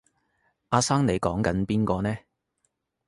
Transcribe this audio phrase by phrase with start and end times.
[0.69, 2.17] 阿生你講緊邊個呢？